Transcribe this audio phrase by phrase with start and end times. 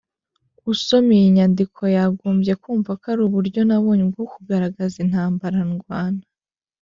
[0.71, 6.23] usoma iyi nyandiko yagombye kumva ko ari uburyo nabonye bwo kugaragaza intambara ndwana